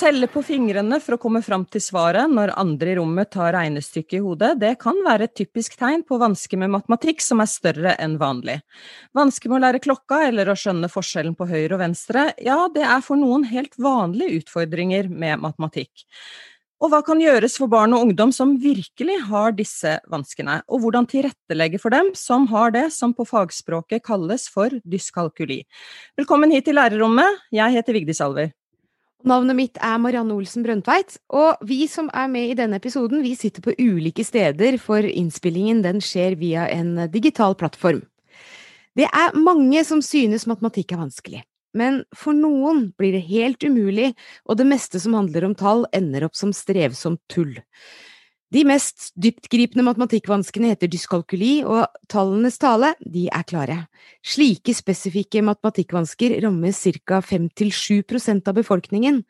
[0.00, 4.16] telle på fingrene for å komme fram til svaret når andre i rommet tar regnestykket
[4.16, 7.92] i hodet, det kan være et typisk tegn på vansker med matematikk som er større
[8.00, 8.56] enn vanlig.
[9.16, 12.86] Vansker med å lære klokka eller å skjønne forskjellen på høyre og venstre, ja, det
[12.86, 16.06] er for noen helt vanlige utfordringer med matematikk.
[16.80, 21.10] Og hva kan gjøres for barn og ungdom som virkelig har disse vanskene, og hvordan
[21.10, 25.60] tilrettelegge for dem som har det som på fagspråket kalles for dyskalkuli?
[26.16, 28.54] Velkommen hit til lærerrommet, jeg heter Vigdis Alver.
[29.20, 33.34] Navnet mitt er Marianne Olsen Brøndtveit, og vi som er med i denne episoden, vi
[33.36, 38.00] sitter på ulike steder, for innspillingen den skjer via en digital plattform.
[38.96, 41.42] Det er mange som synes matematikk er vanskelig,
[41.76, 44.14] men for noen blir det helt umulig,
[44.48, 47.58] og det meste som handler om tall, ender opp som strevsomt tull.
[48.50, 53.76] De mest dyptgripende matematikkvanskene heter dyskalkuli, og tallenes tale, de er klare.
[54.26, 57.20] Slike spesifikke matematikkvansker rammer ca.
[57.22, 59.22] 5–7% av befolkningen.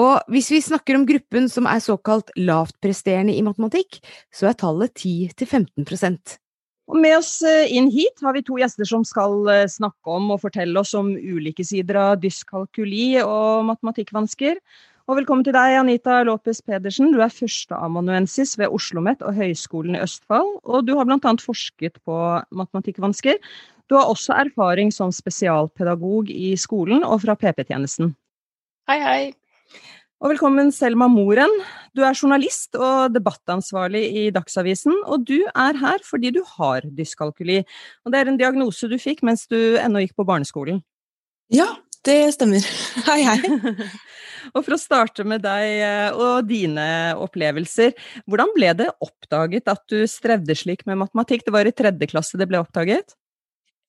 [0.00, 4.92] Og hvis vi snakker om gruppen som er såkalt lavtpresterende i matematikk, så er tallet
[4.92, 6.36] 10–15%
[6.90, 10.32] og Med oss eh, inn hit har vi to gjester som skal eh, snakke om
[10.34, 14.58] og fortelle oss om ulike sider av dyskalkuli og matematikkvansker.
[15.10, 17.08] Og velkommen til deg, Anita Lopez Pedersen.
[17.10, 20.52] Du er førsteamanuensis ved Oslo OsloMet og Høgskolen i Østfold.
[20.62, 21.32] Og du har bl.a.
[21.42, 22.18] forsket på
[22.54, 23.40] matematikkvansker.
[23.90, 28.12] Du har også erfaring som spesialpedagog i skolen og fra PP-tjenesten.
[28.86, 29.82] Hei, hei.
[30.22, 31.58] Og velkommen Selma Moren.
[31.90, 37.64] Du er journalist og debattansvarlig i Dagsavisen, og du er her fordi du har dyskalkuli.
[38.06, 40.84] Og det er en diagnose du fikk mens du ennå gikk på barneskolen.
[41.50, 41.66] Ja,
[42.06, 42.62] det stemmer.
[43.10, 43.90] Hei, hei.
[44.54, 46.86] og for å starte med deg eh, og dine
[47.20, 47.94] opplevelser.
[48.26, 51.46] Hvordan ble det oppdaget at du strevde slik med matematikk?
[51.46, 53.16] Det var i tredje klasse det ble oppdaget?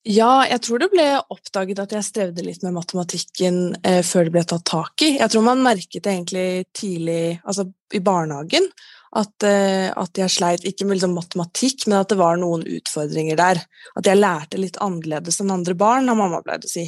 [0.07, 4.34] Ja, jeg tror det ble oppdaget at jeg strevde litt med matematikken eh, før det
[4.34, 5.11] ble tatt tak i.
[5.19, 8.66] Jeg tror man merket det egentlig tidlig, altså i barnehagen,
[9.11, 13.39] at, eh, at, jeg sleit ikke med liksom matematikk, men at det var noen utfordringer
[13.39, 13.59] der.
[13.99, 16.85] At jeg lærte litt annerledes enn andre barn, har mamma pleid å si.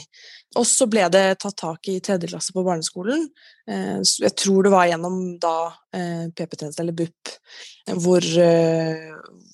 [0.56, 3.28] Og så ble det tatt tak i tredje klasse på barneskolen.
[3.68, 5.58] Eh, jeg tror det var gjennom da
[5.96, 7.36] eh, PP-tjeneste, eller BUP,
[8.00, 8.30] hvor,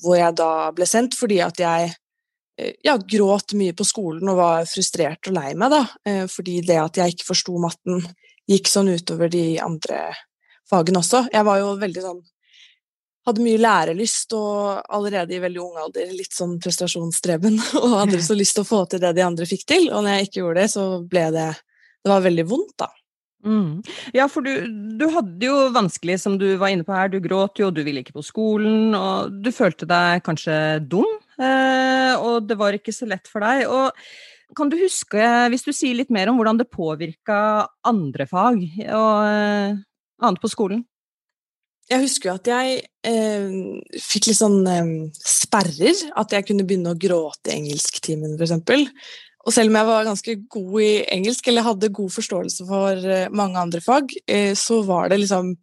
[0.04, 1.90] hvor, jeg da ble sendt fordi at jeg
[2.86, 6.26] ja, gråt mye på skolen og var frustrert og lei meg, da.
[6.28, 8.04] Fordi det at jeg ikke forsto matten,
[8.52, 10.10] gikk sånn utover de andre
[10.70, 11.30] fagene også.
[11.34, 12.20] Jeg var jo veldig sånn
[13.30, 18.38] hadde mye lærelyst og allerede i veldig ung alder litt sånn prestasjonsstreben og hadde så
[18.38, 19.90] lyst til å få til det de andre fikk til.
[19.94, 21.50] Og når jeg ikke gjorde det, så ble det
[22.00, 22.88] Det var veldig vondt, da.
[23.46, 23.82] Mm.
[24.16, 24.52] Ja, for du,
[25.00, 27.12] du, hadde jo vanskelig, som du var inne på her.
[27.12, 31.08] Du gråt jo, du ville ikke på skolen, og du følte deg kanskje dum.
[31.40, 33.68] Eh, og det var ikke så lett for deg.
[33.68, 38.64] Og kan du huske, hvis du sier litt mer om hvordan det påvirka andre fag
[38.88, 39.76] og eh,
[40.24, 40.84] annet på skolen?
[41.90, 42.76] Jeg husker jo at jeg
[43.10, 43.54] eh,
[43.98, 46.06] fikk litt sånn eh, sperrer.
[46.20, 48.54] At jeg kunne begynne å gråte i engelsktimen, f.eks.
[49.48, 53.30] Og selv om jeg var ganske god i engelsk, eller hadde god forståelse for eh,
[53.34, 55.56] mange andre fag, eh, så var det liksom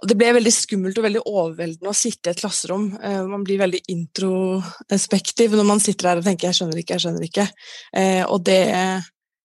[0.00, 2.86] Det ble veldig skummelt og veldig overveldende å sitte i et klasserom.
[3.04, 7.02] Eh, man blir veldig introspektiv når man sitter der og tenker 'jeg skjønner ikke, jeg
[7.04, 8.30] skjønner ikke'.
[8.32, 8.62] Og det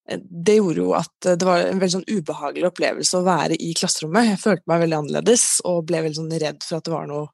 [0.05, 4.35] det gjorde jo at det var en veldig sånn ubehagelig opplevelse å være i klasserommet.
[4.35, 7.27] Jeg følte meg veldig annerledes og ble veldig sånn redd for at det var noe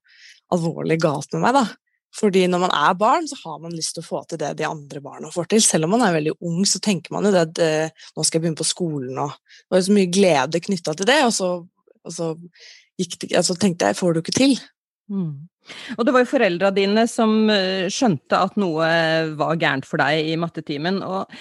[0.55, 1.57] alvorlig galt med meg.
[1.59, 1.65] da.
[2.15, 4.67] Fordi når man er barn, så har man lyst til å få til det de
[4.67, 5.63] andre barna får til.
[5.63, 8.39] Selv om man er veldig ung, så tenker man jo det at eh, nå skal
[8.39, 11.21] jeg begynne på skolen, og det var så mye glede knytta til det.
[11.27, 11.53] Og så,
[12.03, 12.33] og så,
[12.99, 14.57] det, altså, tenkte jeg får du ikke til.
[15.11, 15.47] Mm.
[15.95, 18.91] Og det var jo foreldra dine som eh, skjønte at noe
[19.39, 20.99] var gærent for deg i mattetimen.
[21.07, 21.31] Og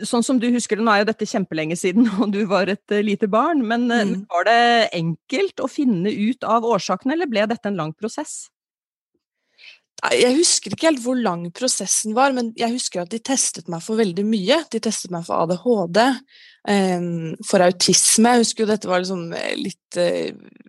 [0.00, 2.94] Sånn som du husker det, nå er jo dette kjempelenge siden, og du var et
[2.94, 4.16] uh, lite barn, men uh, mm.
[4.32, 4.62] var det
[4.98, 8.46] enkelt å finne ut av årsakene, eller ble dette en lang prosess?
[10.02, 13.84] Jeg husker ikke helt hvor lang prosessen var, men jeg husker at de testet meg
[13.84, 14.56] for veldig mye.
[14.72, 16.00] De testet meg for ADHD,
[16.72, 18.32] um, for autisme.
[18.32, 20.00] Jeg husker jo dette var liksom eh, litt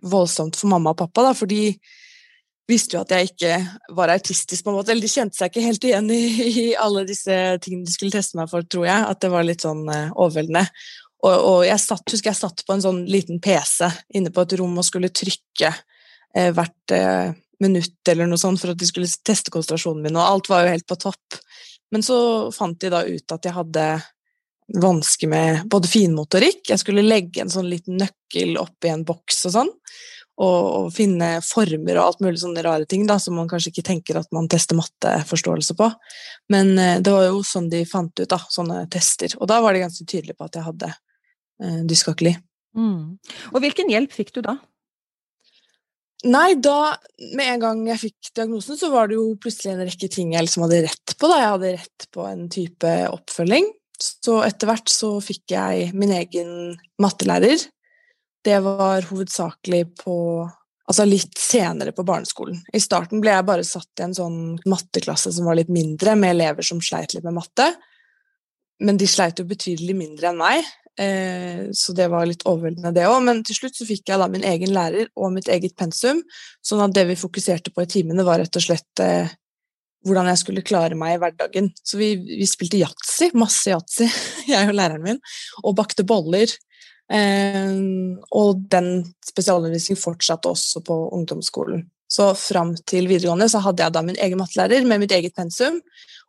[0.06, 1.64] voldsomt for mamma og pappa, da, fordi
[2.70, 3.56] visste jo at jeg ikke
[3.96, 4.92] var autistisk, på en måte.
[4.92, 8.38] Eller de kjente seg ikke helt igjen i, i alle disse tingene de skulle teste
[8.38, 9.08] meg for, tror jeg.
[9.10, 10.64] At det var litt sånn uh, overveldende.
[11.24, 14.56] Og, og, jeg satt, husker jeg satt på en sånn liten PC inne på et
[14.60, 19.08] rom og skulle trykke uh, hvert uh, minutt eller noe sånt for at de skulle
[19.24, 21.38] teste konsentrasjonen min, og alt var jo helt på topp.
[21.94, 22.18] Men så
[22.52, 23.86] fant de da ut at jeg hadde
[24.80, 29.52] vansker med både finmotorikk Jeg skulle legge en sånn liten nøkkel oppi en boks og
[29.58, 29.72] sånn
[30.42, 34.18] og, finne former og alt mulig sånne rare ting da, som man kanskje ikke tenker
[34.18, 35.90] at man tester matteforståelse på.
[36.52, 39.36] Men eh, det var jo sånn de fant ut, da, sånne tester.
[39.38, 42.34] Og da var de ganske tydelige på at jeg hadde eh, dyskalkuli.
[42.74, 43.16] Mm.
[43.52, 44.58] Og hvilken hjelp fikk du da?
[46.24, 46.94] Nei, da
[47.36, 50.46] med en gang jeg fikk diagnosen, så var det jo plutselig en rekke ting jeg
[50.46, 51.28] liksom hadde rett på.
[51.28, 51.40] da.
[51.42, 53.68] Jeg hadde rett på en type oppfølging.
[54.00, 56.48] Så etter hvert så fikk jeg min egen
[57.02, 57.60] mattelærer.
[58.44, 60.18] Det var hovedsakelig på
[60.84, 62.58] Altså litt senere på barneskolen.
[62.76, 66.34] I starten ble jeg bare satt i en sånn matteklasse som var litt mindre, med
[66.34, 67.70] elever som sleit litt med matte.
[68.84, 70.68] Men de sleit jo betydelig mindre enn meg,
[71.00, 73.22] eh, så det var litt overveldende, det òg.
[73.24, 76.20] Men til slutt så fikk jeg da min egen lærer og mitt eget pensum,
[76.60, 79.32] sånn at det vi fokuserte på i timene, var rett og slett eh,
[80.04, 81.72] hvordan jeg skulle klare meg i hverdagen.
[81.80, 84.10] Så vi, vi spilte yatzy, masse yatzy,
[84.52, 85.24] jeg og læreren min,
[85.64, 86.52] og bakte boller.
[87.12, 87.74] Eh,
[88.32, 91.84] og den spesialundervisningen fortsatte også på ungdomsskolen.
[92.10, 95.80] Så fram til videregående så hadde jeg da min egen mattelærer med mitt eget pensum,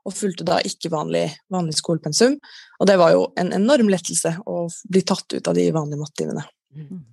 [0.06, 2.38] og fulgte da ikke vanlig, vanlig skolepensum.
[2.80, 6.46] Og det var jo en enorm lettelse å bli tatt ut av de vanlige mattetimene.
[6.76, 7.04] Mm.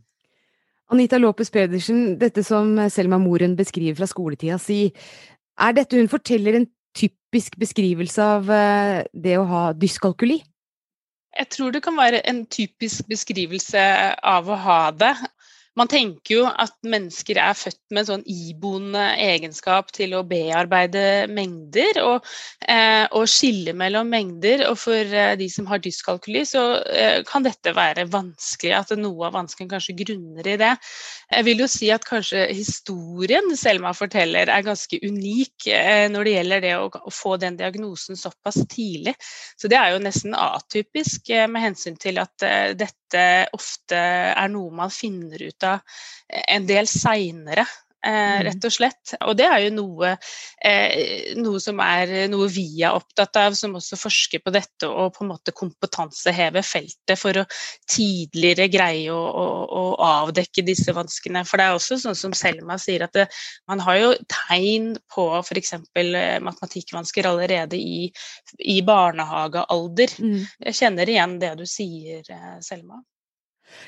[0.93, 4.91] Anita Lopez Pedersen, dette som Selma Moren beskriver fra skoletida si,
[5.61, 10.43] er dette hun forteller en typisk beskrivelse av eh, det å ha dyskalkuli?
[11.38, 13.81] Jeg tror det kan være en typisk beskrivelse
[14.34, 15.14] av å ha det.
[15.79, 21.25] Man tenker jo at mennesker er født med en sånn iboende egenskap til å bearbeide
[21.33, 22.29] mengder og,
[22.69, 24.67] eh, og skille mellom mengder.
[24.69, 28.75] Og for eh, de som har dyskalkuli, så eh, kan dette være vanskelig.
[28.83, 30.75] At noe av vansken kanskje grunner i det.
[31.33, 36.37] Jeg vil jo si at kanskje historien Selma forteller er ganske unik eh, når det
[36.37, 39.17] gjelder det å, å, få den diagnosen såpass tidlig.
[39.57, 43.01] Så det er jo nesten atypisk eh, med hensyn til at eh, dette
[43.53, 45.81] ofte er noe man finner ut av
[46.49, 47.67] en del seinere.
[48.06, 48.43] Eh, mm.
[48.49, 49.12] rett og slett.
[49.28, 50.16] Og det er jo noe,
[50.66, 55.12] eh, noe som er noe vi er opptatt av, som også forsker på dette, og
[55.14, 57.46] på en måte kompetanseheve feltet for å
[57.90, 59.84] tidligere greie å, å, å,
[60.25, 61.44] avdekke disse vanskene.
[61.46, 63.28] For det er også sånn som Selma sier, at det,
[63.70, 64.10] man har jo
[64.49, 65.76] tegn på f.eks.
[66.02, 68.08] Eh, matematikkvansker allerede i,
[68.66, 70.19] i barnehagealder.
[70.19, 70.43] Mm.
[70.66, 72.26] Jeg kjenner igjen det du sier,
[72.66, 72.99] Selma.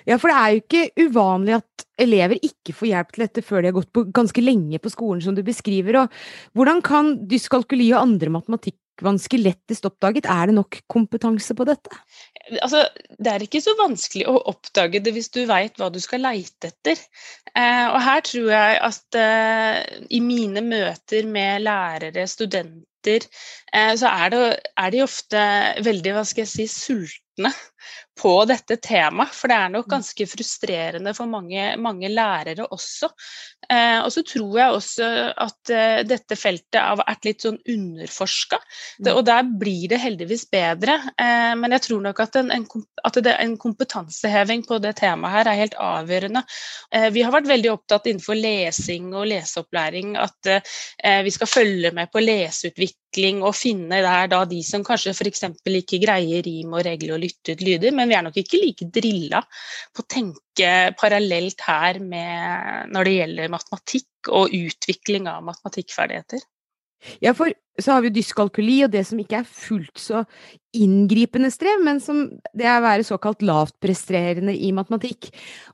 [0.09, 3.63] Ja, for det er jo ikke uvanlig at elever ikke får hjelp til dette før
[3.63, 6.03] de har gått på ganske lenge på skolen, som du beskriver.
[6.03, 10.29] Og hvordan kan dyskalkuli og andre matematikkvansker lettest oppdaget?
[10.31, 12.03] Er det nok kompetanse på dette?
[12.61, 12.83] Altså,
[13.19, 16.73] det er ikke så vanskelig å oppdage det hvis du veit hva du skal leite
[16.73, 16.99] etter.
[17.55, 19.79] Eh, og her tror jeg at eh,
[20.11, 23.29] i mine møter med lærere, studenter,
[23.73, 24.43] eh, så er, det,
[24.83, 25.47] er de ofte
[25.87, 27.55] veldig, hva skal jeg si, sultne
[28.21, 29.35] på dette temaet.
[29.35, 29.95] For det er nok mm.
[29.97, 33.11] ganske frustrerende for mange, mange lærere også.
[33.71, 35.11] Eh, og så tror jeg også
[35.45, 38.61] at eh, dette feltet har vært litt sånn underforska.
[39.01, 39.11] Mm.
[39.15, 40.99] Og der blir det heldigvis bedre.
[41.21, 42.67] Eh, men jeg tror nok at en, en,
[43.05, 46.45] at det, en, kompetanseheving på det temaet her er helt avgjørende.
[46.95, 51.93] Eh, vi har vært veldig opptatt innenfor lesing og leseopplæring at eh, vi skal følge
[51.97, 55.47] med på leseutvikling og finne der da de som kanskje f.eks.
[55.65, 58.89] ikke greier rim og regler og lytte ut lyder, men vi er nok ikke like
[58.95, 59.43] drilla
[59.95, 66.43] på å tenke parallelt her med når det gjelder matematikk og utvikling av matematikkferdigheter.
[67.21, 70.23] Ja, for så har vi jo dyskalkuli og det som ikke er fullt så
[70.79, 72.23] inngripende strev, men som
[72.55, 75.29] det er å være såkalt lavtpresterende i matematikk.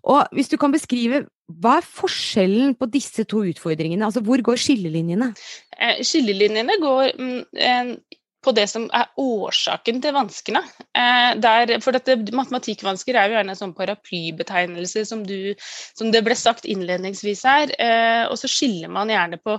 [0.09, 1.27] Og hvis du kan beskrive
[1.61, 4.07] hva er forskjellen på disse to utfordringene?
[4.07, 5.33] Altså hvor går skillelinjene?
[5.77, 7.41] Eh, skillelinjene går mm,
[8.45, 10.63] på det som er årsaken til vanskene.
[10.97, 15.53] Eh, der, for dette, Matematikkvansker er jo gjerne en sånn paraplybetegnelse, som, du,
[15.99, 17.75] som det ble sagt innledningsvis her.
[17.77, 19.59] Eh, og så skiller man gjerne på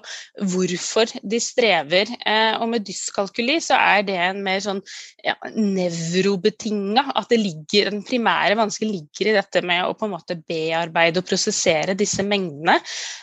[0.54, 2.10] hvorfor de strever.
[2.26, 4.82] Eh, og med dyskalkuli så er det en mer sånn
[5.26, 10.40] ja, nevrobetinga, at ligger, den primære vanske ligger i dette med å på en måte
[10.42, 12.80] bearbeide og prosessere disse mengdene.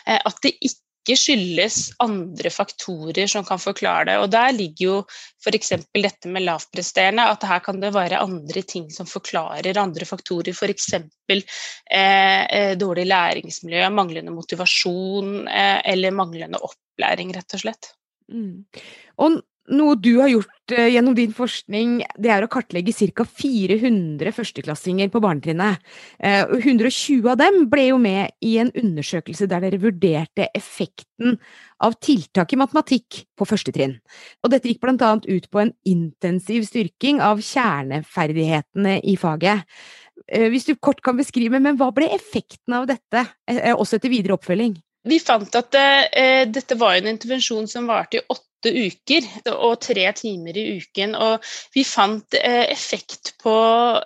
[0.07, 4.17] Eh, at det ikke ikke skyldes andre faktorer som kan forklare det.
[4.21, 4.95] Og Der ligger jo
[5.41, 5.73] f.eks.
[5.95, 10.53] dette med lavpresterende, at her kan det være andre ting som forklarer andre faktorer.
[10.53, 10.93] F.eks.
[10.93, 11.43] Eh,
[11.89, 17.93] eh, dårlig læringsmiljø, manglende motivasjon eh, eller manglende opplæring, rett og slett.
[18.29, 18.65] Mm.
[19.17, 19.41] Og
[19.73, 23.25] noe du har gjort gjennom din forskning, det er å kartlegge ca.
[23.25, 25.83] 400 førsteklassinger på barnetrinnet.
[26.21, 31.37] Uh, 120 av dem ble jo med i en undersøkelse der dere vurderte effekten
[31.83, 33.97] av tiltak i matematikk på første trinn.
[34.43, 39.65] Og dette gikk blant annet ut på en intensiv styrking av kjerneferdighetene i faget.
[40.29, 43.25] Uh, hvis du kort kan beskrive, men hva ble effekten av dette,
[43.75, 44.77] også etter videre oppfølging?
[45.07, 45.89] Vi fant at det,
[46.51, 51.15] dette var en intervensjon som varte i åtte åtte uker og tre timer i uken.
[51.15, 53.55] Og vi fant eh, effekt på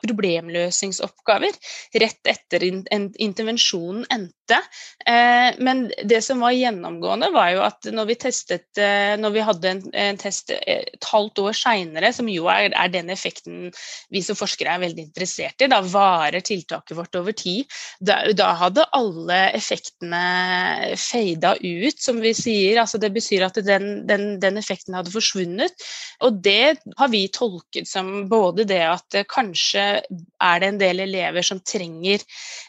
[0.04, 1.54] problemløsningsoppgaver
[2.02, 4.60] rett etter intervensjonen endte.
[5.08, 9.44] Eh, men det som var gjennomgående, var jo at når vi testet eh, Når vi
[9.44, 13.72] hadde en, test et halvt år seinere, som jo er, den effekten
[14.12, 17.66] vi som forskere er veldig interessert i, da varer tiltaket vårt over tid,
[18.00, 22.82] da, da hadde alle effektene fada ut, som vi sier.
[22.82, 25.86] Altså det betyr at den, den, den, effekten hadde forsvunnet.
[26.24, 31.46] Og det har vi tolket som både det at kanskje er det en del elever
[31.46, 32.24] som trenger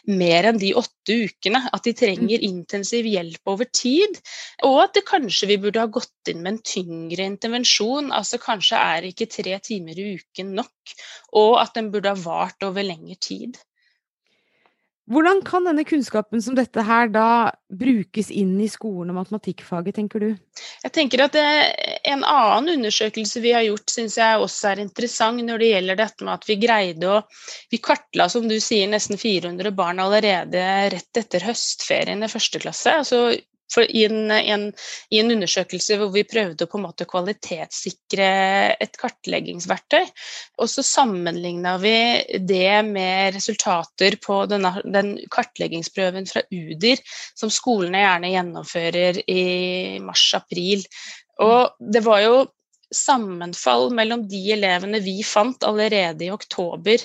[0.09, 1.61] mer enn de åtte ukene.
[1.75, 2.47] At de trenger mm.
[2.49, 4.19] intensiv hjelp over tid.
[4.67, 8.11] Og at det kanskje vi burde ha gått inn med en tyngre intervensjon.
[8.15, 10.97] altså Kanskje er ikke tre timer i uken nok.
[11.35, 13.59] Og at den burde ha vart over lengre tid.
[15.05, 20.23] Hvordan kan denne kunnskapen som dette her da brukes inn i skolen og matematikkfaget, tenker
[20.23, 20.29] du?
[20.81, 21.45] Jeg tenker at det,
[22.09, 26.25] En annen undersøkelse vi har gjort, syns jeg også er interessant når det gjelder dette
[26.25, 27.21] med at vi greide å
[27.71, 32.97] Vi kartla, som du sier, nesten 400 barn allerede rett etter høstferien i første klasse.
[33.03, 33.27] altså
[33.89, 34.65] i en, en,
[35.09, 38.29] i, en, undersøkelse hvor vi prøvde å på en måte kvalitetssikre
[38.81, 40.05] et kartleggingsverktøy.
[40.61, 41.95] Og så sammenligna vi
[42.47, 47.01] det med resultater på denne, den kartleggingsprøven fra UDIR,
[47.37, 49.45] som skolene gjerne gjennomfører i
[50.05, 50.85] mars-april.
[51.43, 52.37] Og det var jo
[52.95, 57.01] sammenfall mellom de elevene vi fant allerede i oktober,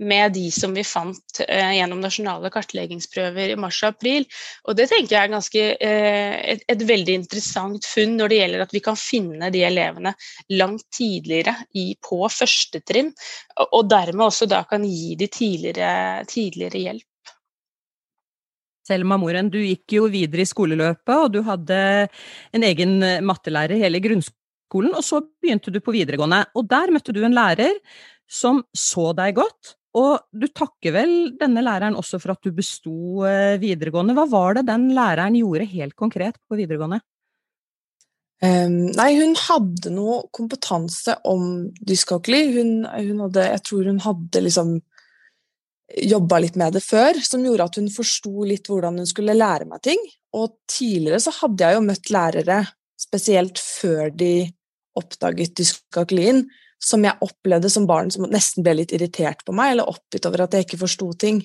[0.00, 4.26] med de som vi fant eh, gjennom nasjonale kartleggingsprøver i mars og april.
[4.64, 8.64] Og Det tenker jeg er ganske, eh, et, et, veldig interessant funn når det gjelder
[8.64, 10.14] at vi kan finne de elevene
[10.56, 13.12] langt tidligere i, på første trinn,
[13.68, 17.08] og, dermed også da kan gi de tidligere, tidligere hjelp.
[18.88, 21.76] Selma Moren, du gikk jo videre i skoleløpet, og du hadde
[22.56, 24.40] en egen mattelærer hele grunnskolen
[24.72, 26.44] grunnskolen, og så begynte du på videregående.
[26.56, 27.78] Og der møtte du en lærer
[28.30, 33.24] som så deg godt, og du takker vel denne læreren også for at du besto
[33.28, 34.14] eh, videregående.
[34.16, 37.02] Hva var det den læreren gjorde helt konkret på videregående?
[38.42, 42.40] Um, nei, hun hadde noe kompetanse om dyskalkuli.
[42.56, 44.72] Hun, hun hadde, jeg tror hun hadde liksom
[46.08, 49.68] jobba litt med det før, som gjorde at hun forsto litt hvordan hun skulle lære
[49.68, 50.00] meg ting.
[50.34, 52.58] Og tidligere så hadde jeg jo møtt lærere,
[52.98, 54.32] spesielt før de
[54.98, 56.44] oppdaget dyskalkulien,
[56.82, 60.44] som jeg opplevde som barn som nesten ble litt irritert på meg, eller oppgitt over
[60.44, 61.42] at jeg ikke forsto ting.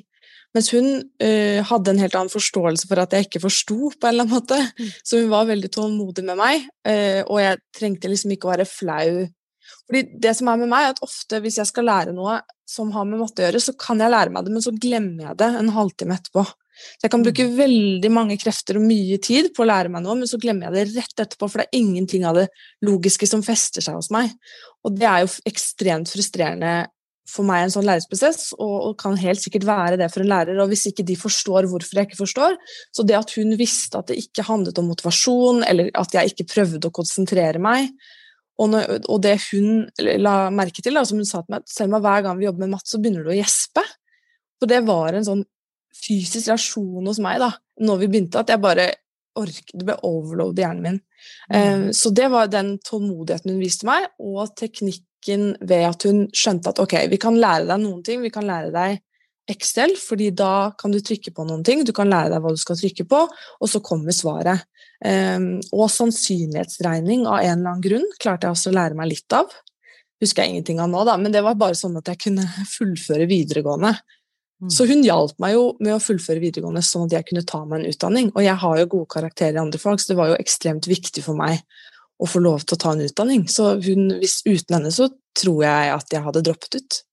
[0.55, 4.13] Mens hun uh, hadde en helt annen forståelse for at jeg ikke forsto, på en
[4.13, 4.57] eller annen måte.
[4.79, 4.91] Mm.
[5.05, 8.69] Så hun var veldig tålmodig med meg, uh, og jeg trengte liksom ikke å være
[8.69, 9.25] flau.
[9.87, 12.89] Fordi det som er med meg, er at ofte hvis jeg skal lære noe som
[12.95, 15.39] har med matte å gjøre, så kan jeg lære meg det, men så glemmer jeg
[15.43, 16.43] det en halvtime etterpå.
[16.77, 17.55] Så jeg kan bruke mm.
[17.57, 20.75] veldig mange krefter og mye tid på å lære meg noe, men så glemmer jeg
[20.75, 22.47] det rett etterpå, for det er ingenting av det
[22.85, 24.33] logiske som fester seg hos meg.
[24.85, 26.75] Og det er jo ekstremt frustrerende
[27.27, 30.59] for meg en sånn læringsprosess, og, og, kan helt sikkert være det for en lærer.
[30.63, 32.55] Og hvis ikke de forstår hvorfor jeg ikke forstår
[32.95, 36.47] Så det at hun visste at det ikke handlet om motivasjon, eller at jeg ikke
[36.53, 37.91] prøvde å konsentrere meg,
[38.57, 39.83] og, når, og det hun
[40.23, 42.65] la merke til, da, som hun sa til meg, selv om hver gang vi jobber
[42.65, 43.83] med matte, så begynner du å gjespe.
[44.57, 45.43] For det var en sånn
[45.97, 47.51] fysisk reaksjon hos meg da
[47.83, 48.87] når vi begynte, at jeg bare
[49.37, 50.95] orket Det ble overload i hjernen min.
[51.53, 51.57] Mm.
[51.57, 56.71] Um, så det var den tålmodigheten hun viste meg, og teknikken ved at hun skjønte
[56.73, 58.97] at ok, vi kan lære deg noen ting, vi kan lære deg
[59.47, 62.59] Excel, fordi da kan du trykke på noen ting, du kan lære deg hva du
[62.59, 64.65] skal trykke på, og så kommer svaret.
[65.05, 69.37] Um, og sannsynlighetsregning av en eller annen grunn klarte jeg også å lære meg litt
[69.37, 69.53] av.
[70.17, 73.29] Husker jeg ingenting av nå, da, men det var bare sånn at jeg kunne fullføre
[73.29, 73.93] videregående.
[74.57, 74.71] Mm.
[74.73, 77.81] Så hun hjalp meg jo med å fullføre videregående sånn at jeg kunne ta meg
[77.83, 78.31] en utdanning.
[78.33, 81.23] Og jeg har jo gode karakterer i andre fag, så det var jo ekstremt viktig
[81.25, 81.61] for meg
[82.17, 83.45] å få lov til å ta en utdanning.
[83.51, 87.03] Så hun, hvis, uten henne så tror jeg at jeg hadde droppet ut.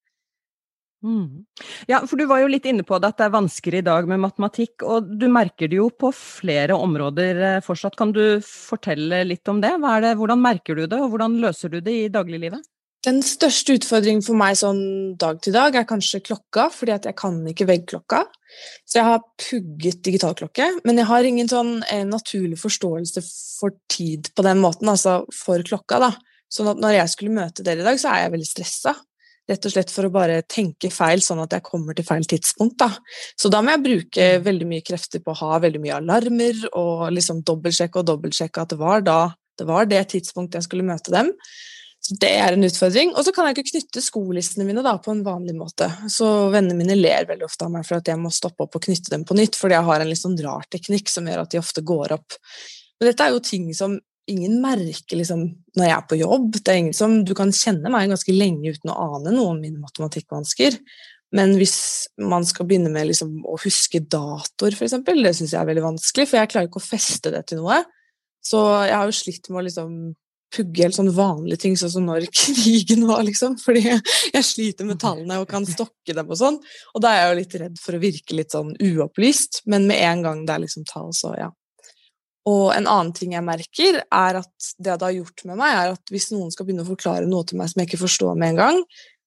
[1.05, 1.45] Mm.
[1.85, 4.07] Ja, for du var jo litt inne på det at det er vanskelig i dag
[4.09, 7.99] med matematikk, og du merker det jo på flere områder eh, fortsatt.
[8.01, 9.75] Kan du fortelle litt om det?
[10.01, 10.15] det?
[10.17, 12.65] Hvordan merker du det, og hvordan løser du det i dagliglivet?
[13.05, 14.81] Den største utfordringen for meg sånn
[15.21, 18.23] dag til dag er kanskje klokka, fordi at jeg kan ikke veggklokka.
[18.89, 24.31] Så jeg har pugget digitalklokke, men jeg har ingen sånn eh, naturlig forståelse for tid
[24.33, 26.15] på den måten, altså for klokka, da.
[26.49, 28.95] Sånn at når jeg skulle møte dere i dag, så er jeg veldig stressa.
[29.51, 32.79] Rett og slett for å bare tenke feil, sånn at jeg kommer til feil tidspunkt.
[32.81, 32.89] Da.
[33.37, 37.11] Så da må jeg bruke veldig mye krefter på å ha veldig mye alarmer og
[37.13, 39.19] liksom dobbeltsjekke og dobbeltsjekke at det var da
[39.55, 41.29] det var det tidspunktet jeg skulle møte dem.
[42.05, 43.15] Det er en utfordring.
[43.17, 45.89] Og så kan jeg ikke knytte skolissene mine da, på en vanlig måte.
[46.13, 48.85] Så vennene mine ler veldig ofte av meg for at jeg må stoppe opp og
[48.85, 51.55] knytte dem på nytt, fordi jeg har en litt sånn rar teknikk som gjør at
[51.55, 52.37] de ofte går opp.
[53.01, 53.97] Men dette er jo ting som
[54.31, 55.47] ingen merker liksom
[55.77, 56.51] når jeg er på jobb.
[56.61, 59.61] Det er ingen som, Du kan kjenne meg ganske lenge uten å ane noe om
[59.61, 60.77] mine matematikkvansker.
[61.35, 61.79] Men hvis
[62.21, 66.29] man skal begynne med liksom å huske datoer, f.eks., det syns jeg er veldig vanskelig,
[66.31, 67.81] for jeg klarer ikke å feste det til noe.
[68.45, 69.97] Så jeg har jo slitt med å liksom
[70.55, 73.59] pugge helt sånn vanlige ting, sånn som når krigen var, liksom.
[73.61, 76.61] Fordi jeg sliter med tallene og kan stokke dem og sånn.
[76.95, 80.03] Og da er jeg jo litt redd for å virke litt sånn uopplyst, men med
[80.07, 81.51] en gang det er liksom tall, så ja.
[82.45, 85.95] Og en annen ting jeg merker, er at det det har gjort med meg, er
[85.95, 88.53] at hvis noen skal begynne å forklare noe til meg som jeg ikke forstår med
[88.53, 88.81] en gang,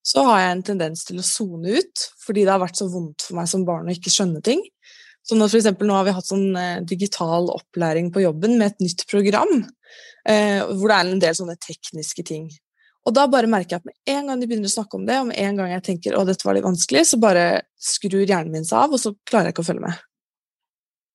[0.05, 3.25] så har jeg en tendens til å sone ut, fordi det har vært så vondt
[3.25, 4.61] for meg som barn å ikke skjønne ting.
[5.27, 8.71] Så at for eksempel, nå har vi hatt sånn eh, digital opplæring på jobben med
[8.71, 9.59] et nytt program,
[10.23, 12.47] eh, hvor det er en del sånne tekniske ting.
[13.07, 15.19] Og da bare merker jeg at med en gang de begynner å snakke om det,
[15.19, 17.47] og med en gang jeg tenker å dette var litt vanskelig, så bare
[17.79, 20.03] skrur hjernen min seg av, og så klarer jeg ikke å følge med.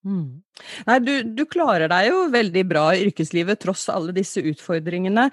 [0.02, 0.42] Mm.
[0.88, 5.28] Nei, du, du, klarer deg jo veldig bra i yrkeslivet tross alle disse utfordringene.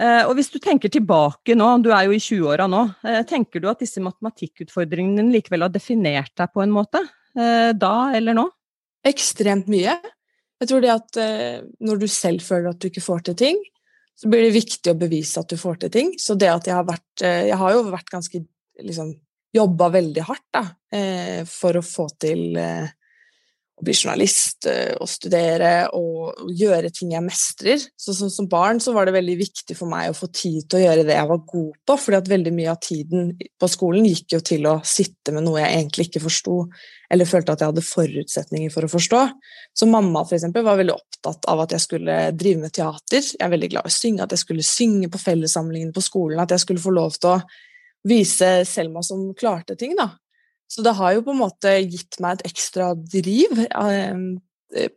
[0.00, 3.62] Eh, og hvis du tenker tilbake nå, du er jo i 20-åra nå, eh, tenker
[3.62, 7.04] du at disse matematikkutfordringene likevel har definert deg på en måte?
[7.38, 8.46] Eh, da eller nå?
[9.06, 9.94] Ekstremt mye.
[10.58, 13.60] Jeg tror det at eh, når du selv føler at du ikke får til ting,
[14.18, 16.12] så blir det viktig å bevise at du får til ting.
[16.18, 18.42] Så det at jeg har vært eh, Jeg har jo vært ganske
[18.82, 19.14] liksom
[19.56, 20.60] Jobba veldig hardt da,
[20.92, 22.58] eh, for å få til
[23.78, 27.78] å bli journalist eh, og studere og gjøre ting jeg mestrer.
[27.96, 30.80] Så, så, Som barn så var det veldig viktig for meg å få tid til
[30.80, 34.08] å gjøre det jeg var god på, fordi at veldig mye av tiden på skolen
[34.08, 36.58] gikk jo til å sitte med noe jeg egentlig ikke forsto,
[37.08, 39.24] eller følte at jeg hadde forutsetninger for å forstå.
[39.78, 43.22] Så mamma for eksempel, var veldig opptatt av at jeg skulle drive med teater.
[43.22, 46.42] Jeg er veldig glad i å synge, at jeg skulle synge på fellessamlingen på skolen,
[46.42, 47.42] at jeg skulle få lov til å
[48.08, 49.94] vise Selma som klarte ting.
[49.98, 50.10] da.
[50.68, 54.18] Så det har jo på en måte gitt meg et ekstra driv eh,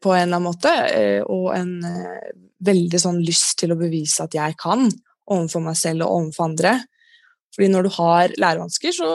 [0.03, 2.31] på en eller annen måte, eh, og en eh,
[2.67, 4.89] veldig sånn lyst til å bevise at jeg kan
[5.31, 6.73] overfor meg selv og overfor andre.
[7.55, 9.13] Fordi når du har lærevansker, så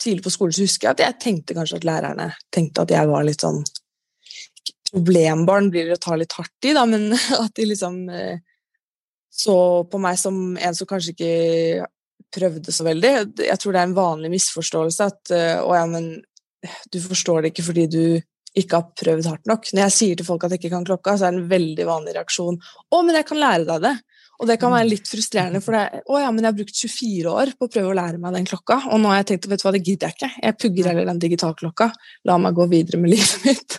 [0.00, 3.10] tidlig på skolen så husker jeg at jeg tenkte kanskje at lærerne tenkte at jeg
[3.10, 3.60] var litt sånn
[4.86, 7.10] Problembarn blir det å ta litt hardt i, da, men
[7.42, 7.98] at de liksom
[9.36, 9.56] så
[9.90, 11.88] på meg som en som kanskje ikke
[12.36, 13.12] prøvde så veldig.
[13.48, 16.12] Jeg tror det er en vanlig misforståelse at eh, å ja, men
[16.92, 18.02] du forstår det ikke fordi du
[18.56, 19.70] ikke har prøvd hardt nok.
[19.72, 21.86] Når jeg sier til folk at jeg ikke kan klokka, så er det en veldig
[21.88, 22.56] vanlig reaksjon.
[22.56, 23.98] 'Å, men jeg kan lære deg det.'
[24.36, 27.32] Og det kan være litt frustrerende, for det 'Å ja, men jeg har brukt 24
[27.32, 29.60] år på å prøve å lære meg den klokka', og nå har jeg tenkt vet
[29.60, 30.32] du hva, det gidder jeg ikke.
[30.42, 31.90] Jeg pugger heller den digitalklokka.
[32.24, 33.78] La meg gå videre med livet mitt.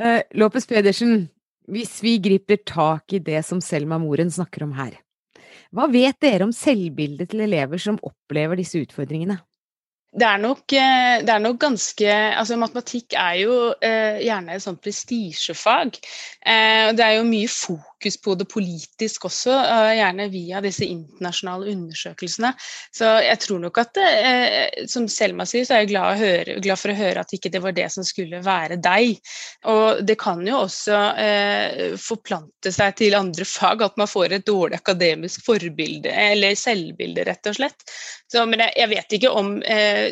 [0.00, 1.28] uh, Lopez Pedersen,
[1.68, 4.96] hvis vi griper tak i det som Selma Moren snakker om her,
[5.76, 9.36] hva vet dere om selvbildet til elever som opplever disse utfordringene?
[10.16, 14.64] Det er, nok, eh, det er nok, ganske altså Matematikk er jo eh, gjerne et
[14.64, 15.98] sånt prestisjefag.
[16.40, 21.70] Eh, det er jo mye fokus på det politisk også, eh, gjerne via disse internasjonale
[21.72, 22.52] undersøkelsene.
[22.92, 26.60] Så jeg tror nok at det, eh, som Selma sier, så er jeg glad, høre,
[26.60, 29.16] glad, for å høre at ikke det var det som skulle være deg.
[29.64, 34.46] Og det kan jo også eh, forplante seg til andre fag, at man får et
[34.46, 37.80] dårlig akademisk forbilde, eller selvbilde, rett og slett.
[38.32, 40.10] Så, men jeg, jeg, vet ikke om eh,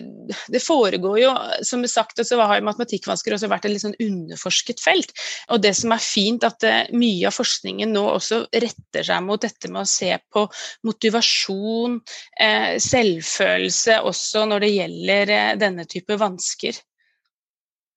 [0.52, 1.32] Det foregår jo,
[1.66, 5.10] som sagt, så har matematikkvansker også vært et litt sånn underforsket felt.
[5.50, 9.42] Og det som er fint, at eh, mye av forskningen nå også retter seg mot
[9.42, 10.46] dette med å se på
[10.86, 11.98] motivasjon,
[12.40, 16.78] eh, selvfølelse, også når det gjelder eh, denne type vansker.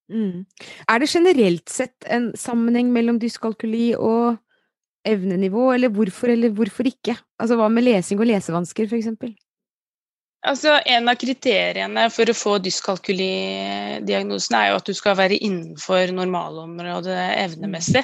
[0.10, 0.46] Mm.
[0.88, 4.38] Er det generelt sett en sammenheng mellom dyskalkuli og
[5.08, 7.16] evnenivå, eller hvorfor eller hvorfor ikke?
[7.40, 9.38] Altså hva med lesing og lesevansker, f.eks.?
[10.46, 16.14] Altså, En av kriteriene for å få dyskalkulidiagnosen er jo at du skal være innenfor
[16.14, 18.04] normalområdet evnemessig.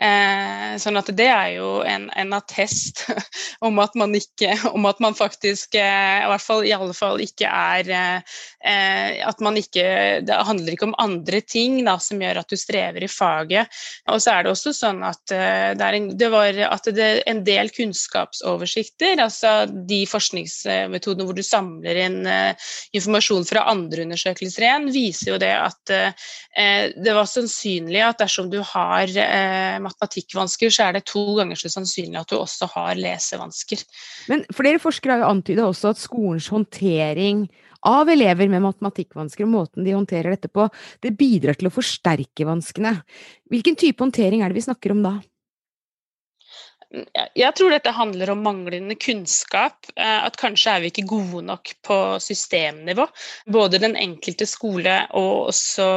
[0.00, 3.04] Eh, sånn at det er jo en, en attest
[3.66, 7.22] om at man ikke Om at man faktisk eh, i hvert fall i alle fall
[7.22, 9.84] ikke er eh, At man ikke
[10.26, 13.70] Det handler ikke om andre ting da, som gjør at du strever i faget.
[14.10, 17.44] Og så er det også sånn at eh, det, en, det var at det en
[17.46, 22.54] del kunnskapsoversikter, altså de forskningsmetodene hvor du samler samler inn uh,
[22.94, 26.30] informasjon fra andre undersøkelser igjen, viser jo det at uh,
[26.94, 31.72] det var sannsynlig at dersom du har uh, matematikkvansker, så er det to ganger så
[31.72, 33.84] sannsynlig at du også har lesevansker.
[34.30, 37.46] Men flere forskere har jo antydet også at skolens håndtering
[37.84, 40.70] av elever med matematikkvansker og måten de håndterer dette på,
[41.04, 42.96] det bidrar til å forsterke vanskene.
[43.52, 45.18] Hvilken type håndtering er det vi snakker om da?
[47.34, 49.86] Jeg tror dette handler om manglende kunnskap.
[49.96, 53.06] Eh, at kanskje er vi ikke gode nok på systemnivå.
[53.54, 55.88] Både den enkelte skole og også,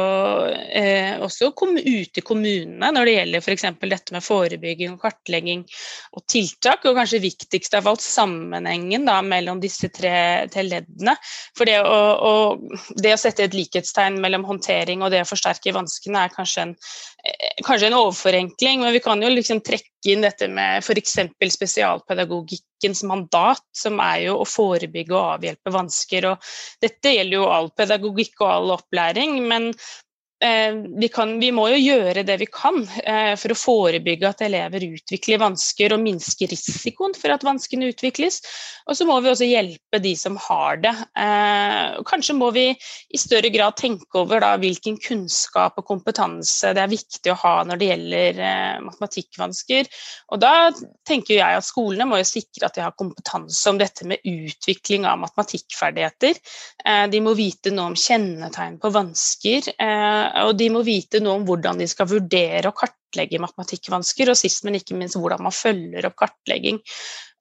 [0.80, 3.66] eh, også ut i kommunene når det gjelder f.eks.
[3.80, 5.64] dette med forebygging kartlegging
[6.12, 6.86] og tiltak.
[6.88, 11.14] Og kanskje viktigst av alt sammenhengen da, mellom disse tre, tre leddene.
[11.56, 12.34] For det å, å,
[12.98, 16.74] det å, sette et likhetstegn mellom håndtering og det å forsterke vanskene er kanskje en,
[17.66, 21.16] kanskje en overforenkling, men vi kan jo liksom trekke inn dette med f.eks.
[21.54, 26.30] spesialpedagogikkens mandat, som er jo å forebygge og avhjelpe vansker.
[26.32, 26.50] Og
[26.84, 30.07] dette gjelder jo all pedagogikk og all opplæring, men Eh,
[30.40, 34.84] vi, kan, vi, må jo gjøre det vi kan eh, for å forebygge at elever
[34.86, 38.38] utvikler vansker og minske risikoen for at vanskene utvikles.
[38.86, 40.94] Og så må vi også hjelpe de som har det.
[41.18, 46.84] Eh, kanskje må vi i større grad tenke over da, hvilken kunnskap og kompetanse det
[46.84, 48.40] er viktig å ha når det gjelder
[48.86, 49.90] matematikkvansker.
[50.30, 50.54] Og da
[51.08, 55.08] tenker jeg at skolene må jo sikre at de har kompetanse om dette med utvikling
[55.08, 56.38] av matematikkferdigheter.
[57.10, 59.72] De må vite noe om kjennetegn på vansker
[60.44, 64.64] og de må vite noe om hvordan de skal vurdere og kartlegge matematikkvansker, og sist,
[64.66, 66.80] men ikke minst hvordan man følger opp kartlegging.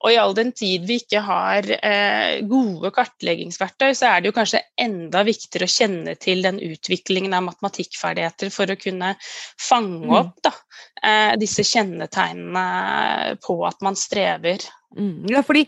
[0.06, 4.36] Og i all den tid vi ikke har eh, gode kartleggingsverktøy, så er det jo
[4.36, 9.16] kanskje enda viktigere å kjenne til den utviklingen av matematikkferdigheter for å kunne
[9.58, 10.18] fange mm.
[10.20, 10.54] opp da,
[11.02, 14.68] eh, disse kjennetegnene på at man strever.
[14.94, 15.26] Mm.
[15.34, 15.66] Ja, fordi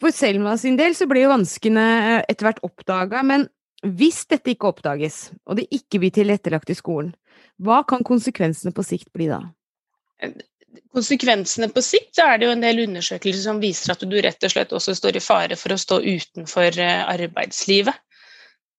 [0.00, 3.48] for Selma sin del så ble jo vanskene eh, etter hvert oppdaga, men
[3.86, 7.12] hvis dette ikke oppdages, og det ikke blir tilrettelagt i skolen,
[7.62, 9.44] hva kan konsekvensene på sikt bli da?
[10.94, 14.52] Konsekvensene på sikt er det jo en del undersøkelser som viser at du rett og
[14.52, 17.94] slett også står i fare for å stå utenfor eh, arbeidslivet.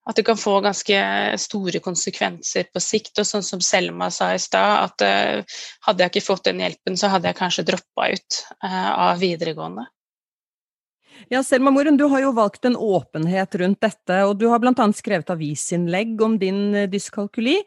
[0.09, 0.99] At det kan få ganske
[1.37, 3.13] store konsekvenser på sikt.
[3.21, 6.97] Og sånn som Selma sa i stad, at uh, hadde jeg ikke fått den hjelpen,
[6.97, 9.85] så hadde jeg kanskje droppa ut av videregående.
[11.27, 14.97] Ja, Selma Moren, du har jo valgt en åpenhet rundt dette, og du har annet
[14.97, 17.59] skrevet avisinnlegg om din eh, dyskalkuli.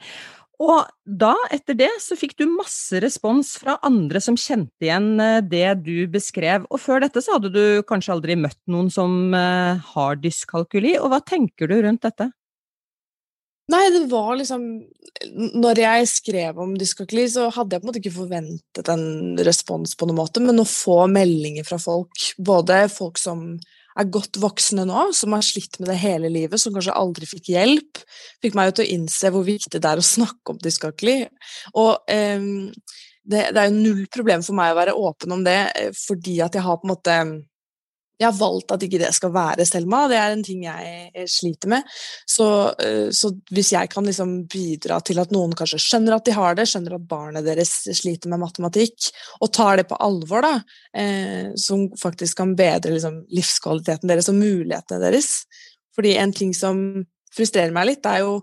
[0.63, 5.41] Og da, etter det, så fikk du masse respons fra andre som kjente igjen eh,
[5.45, 6.65] det du beskrev.
[6.71, 11.13] Og før dette så hadde du kanskje aldri møtt noen som eh, har dyskalkuli, og
[11.13, 12.31] hva tenker du rundt dette?
[13.73, 14.65] Nei, det var liksom
[15.63, 19.05] Når jeg skrev om dyskalkuli, så hadde jeg på en måte ikke forventet en
[19.47, 23.53] respons på noen måte, men å få meldinger fra folk, både folk som
[23.99, 27.53] er godt voksne nå, som har slitt med det hele livet, som kanskje aldri fikk
[27.53, 28.01] hjelp,
[28.43, 31.17] fikk meg jo til å innse hvor viktig det er å snakke om dyskalkuli.
[31.79, 32.71] Og um,
[33.23, 36.41] det, det, er jo null problem for meg å være åpen om det, eh, fordi
[36.43, 37.19] at jeg har på en måte
[38.21, 40.05] jeg har valgt at ikke det skal være Selma.
[40.11, 41.89] Det er en ting jeg sliter med.
[42.29, 42.47] Så,
[42.83, 46.59] eh, så hvis jeg kan liksom bidra til at noen kanskje skjønner at de har
[46.59, 50.55] det, skjønner at barnet deres sliter med matematikk, og tar det på alvor, da,
[50.95, 55.33] eh, som faktisk kan bedre liksom, livskvaliteten deres og mulighetene deres.
[55.97, 56.79] Fordi en ting som
[57.35, 58.41] frustrerer meg litt, er jo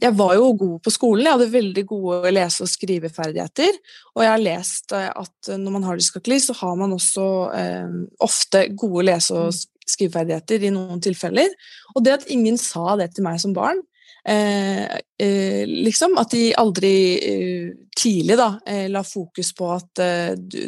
[0.00, 3.76] jeg var jo god på skolen, jeg hadde veldig gode lese- og skriveferdigheter.
[4.16, 7.98] Og jeg har lest eh, at når man har dyskakli, så har man også eh,
[8.24, 9.52] ofte gode lese- og
[9.90, 11.52] skriveferdigheter i noen tilfeller.
[11.94, 13.82] Og det at ingen sa det til meg som barn,
[14.24, 14.86] eh,
[15.20, 20.04] eh, liksom At de aldri eh, tidlig da, eh, la fokus på at
[20.40, 20.60] du,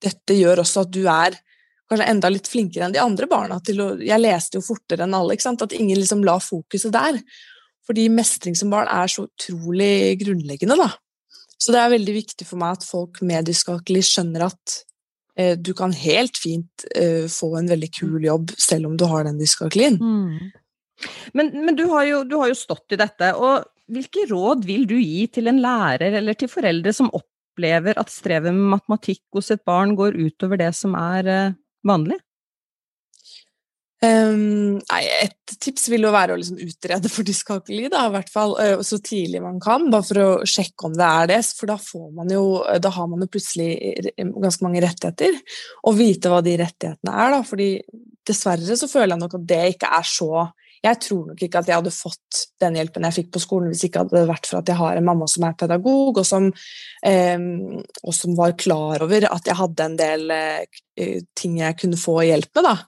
[0.00, 1.36] dette gjør også at du er
[1.90, 3.58] kanskje enda litt flinkere enn de andre barna.
[3.60, 5.36] Å, jeg leste jo fortere enn alle.
[5.36, 7.18] At ingen liksom la fokuset der.
[7.90, 10.92] Fordi mestring som barn er så utrolig grunnleggende, da.
[11.60, 14.76] Så det er veldig viktig for meg at folk med dyskalkuli skjønner at
[15.34, 19.26] eh, du kan helt fint eh, få en veldig kul jobb selv om du har
[19.26, 19.98] den dyskalkulien.
[19.98, 20.52] Mm.
[21.36, 24.86] Men, men du, har jo, du, har jo, stått i dette, og hvilke råd vil
[24.88, 29.50] du gi til en lærer eller til foreldre som opplever at strevet med matematikk hos
[29.50, 31.56] et barn går utover det som er eh,
[31.90, 32.20] vanlig?
[34.00, 38.30] Um, nei, et tips vil jo være å liksom utrede for dyskalkuli, da, i hvert
[38.32, 38.54] fall
[38.86, 41.40] så tidlig man kan, bare for å sjekke om det er det.
[41.58, 41.76] For da,
[42.16, 42.44] man jo,
[42.80, 43.74] da har man jo plutselig
[44.16, 45.36] ganske mange rettigheter,
[45.84, 47.34] og vite hva de rettighetene er.
[47.34, 47.68] Da, fordi
[48.30, 50.48] dessverre så føler jeg nok at det ikke er så
[50.80, 53.82] Jeg tror nok ikke at jeg hadde fått den hjelpen jeg fikk på skolen hvis
[53.84, 57.44] ikke hadde vært for at jeg har en mamma som er pedagog, og som, um,
[58.00, 62.22] og som var klar over at jeg hadde en del uh, ting jeg kunne få
[62.24, 62.70] hjelp med.
[62.70, 62.78] da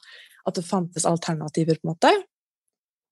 [0.48, 2.12] at det fantes alternativer, på en måte.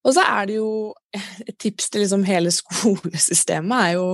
[0.07, 0.71] Og så er det jo
[1.49, 4.07] et tips til liksom hele skolesystemet er jo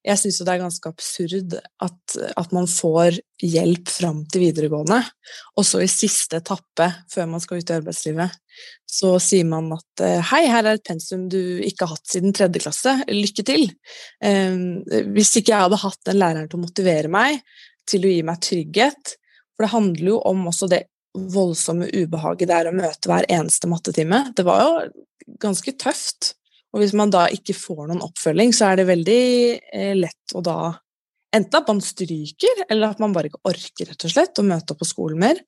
[0.00, 4.96] Jeg syns jo det er ganske absurd at, at, man får hjelp fram til videregående,
[5.60, 8.38] og så i siste etappe, før man skal ut i arbeidslivet,
[8.88, 12.32] så sier man at eh, hei, her er et pensum du ikke har hatt siden
[12.32, 13.68] tredje klasse, lykke til.
[14.24, 14.80] Um,
[15.12, 17.44] hvis ikke jeg hadde hatt den læreren til å motivere meg
[17.90, 19.14] til å gi meg trygghet.
[19.52, 23.70] For det handler jo om også det voldsomme ubehaget det er å møte hver eneste
[23.70, 24.24] mattetime.
[24.36, 24.74] Det var jo
[25.42, 26.34] ganske tøft.
[26.70, 29.24] Og hvis man da ikke får noen oppfølging, så er det veldig
[29.74, 30.60] eh, lett å da
[31.30, 34.74] Enten at man stryker, eller at man bare ikke orker rett og slett å møte
[34.74, 35.38] opp på skolen mer.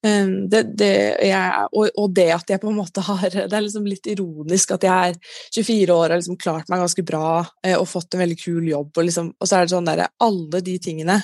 [0.00, 0.88] Um, det, det,
[1.28, 4.72] jeg, og, og, det at jeg på en måte har Det er liksom litt ironisk
[4.78, 5.18] at jeg er
[5.52, 7.26] 24 år og har liksom klart meg ganske bra
[7.60, 10.08] eh, og fått en veldig kul jobb, og, liksom, og så er det sånn derre
[10.24, 11.20] Alle de tingene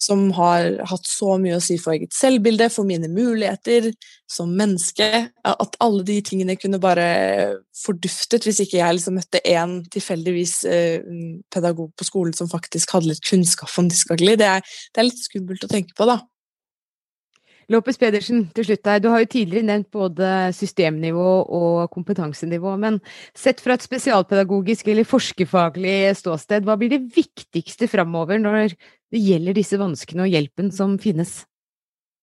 [0.00, 3.90] som har hatt så mye å si for eget selvbilde, for mine muligheter
[4.30, 5.08] som menneske.
[5.44, 7.06] At alle de tingene kunne bare
[7.76, 11.06] forduftet hvis ikke jeg liksom møtte én tilfeldigvis eh,
[11.52, 14.36] pedagog på skolen som faktisk hadde litt kunnskap om dyskagli.
[14.40, 16.20] Det, det, er litt skummelt å tenke på, da.
[17.70, 18.98] Lopez Pedersen, til slutt her.
[18.98, 22.72] Du har jo tidligere nevnt både systemnivå og kompetansenivå.
[22.82, 22.98] Men
[23.38, 28.74] sett fra et spesialpedagogisk eller forskerfaglig ståsted, hva blir det viktigste framover når
[29.10, 31.40] det gjelder disse vanskene og hjelpen som finnes?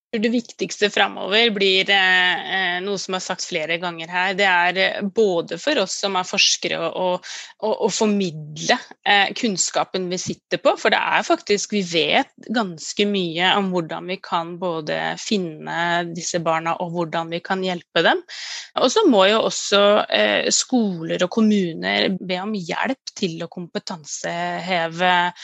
[0.08, 4.38] Det viktigste framover blir eh, eh, noe som er sagt flere ganger her.
[4.40, 7.20] Det er eh, både for oss som er forskere å,
[7.68, 10.78] å, formidle eh, kunnskapen vi sitter på.
[10.80, 16.40] For det er faktisk Vi vet ganske mye om hvordan vi kan både finne disse
[16.40, 18.24] barna og hvordan vi kan hjelpe dem.
[18.80, 25.36] Og så må jo også eh, skoler og kommuner be om hjelp til å kompetanseheve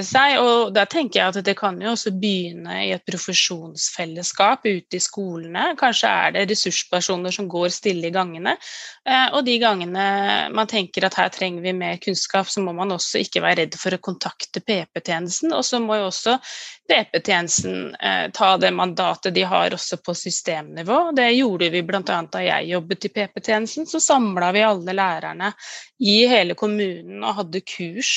[0.00, 0.40] seg.
[0.40, 4.98] Og da tenker jeg at det kan jo også begynne i et profesjonsfelt fellesskap ute
[4.98, 5.72] i skolene.
[5.78, 8.56] Kanskje er det ressurspersoner som går stille i gangene.
[9.04, 10.06] Eh, og de gangene
[10.54, 13.78] man tenker at her trenger vi mer kunnskap, så må man også ikke være redd
[13.80, 15.54] for å kontakte PP-tjenesten.
[15.56, 16.38] Og så må jo også
[16.88, 21.00] PP-tjenesten eh, ta det mandatet de har også på systemnivå.
[21.16, 22.02] Det gjorde vi bl.a.
[22.02, 23.86] da jeg jobbet i PP-tjenesten.
[23.86, 25.52] Så samla vi alle lærerne
[26.00, 28.14] i hele kommunen og hadde kurs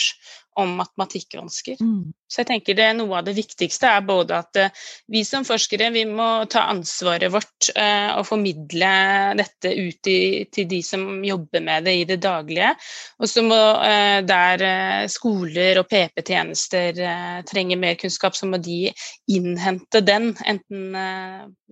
[0.53, 1.77] om matematikkvansker.
[1.79, 2.11] Mm.
[2.27, 4.73] Så jeg tenker det Noe av det viktigste er både at eh,
[5.11, 8.91] vi som forskere vi må ta ansvaret vårt eh, og formidle
[9.39, 12.73] dette ut i, til de som jobber med det i det daglige.
[13.19, 14.65] Og så må eh, der
[15.11, 16.99] skoler og PP-tjenester
[17.47, 18.93] trenger mer kunnskap, så må de
[19.31, 20.31] innhente den.
[20.45, 20.95] Enten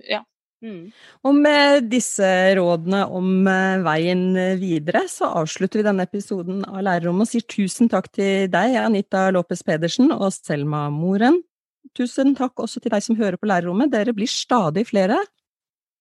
[0.10, 0.24] ja,
[0.60, 0.90] Mm.
[1.24, 4.26] Og med disse rådene om eh, veien
[4.60, 9.30] videre, så avslutter vi denne episoden av Lærerrommet og sier tusen takk til deg, Anita
[9.32, 11.40] Lopez Pedersen og Selma Moren.
[11.96, 15.22] Tusen takk også til deg som hører på Lærerrommet, dere blir stadig flere.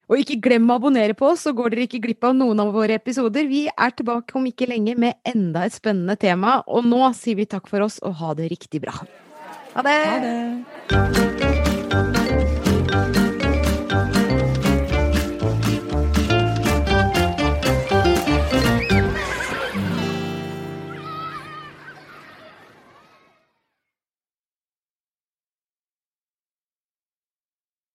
[0.09, 2.73] Og ikke glem å abonnere på oss, så går dere ikke glipp av noen av
[2.75, 3.47] våre episoder.
[3.47, 7.47] Vi er tilbake om ikke lenge med enda et spennende tema, og nå sier vi
[7.47, 8.97] takk for oss og ha det riktig bra.
[9.79, 10.65] Ha det!
[10.91, 11.58] Ha det.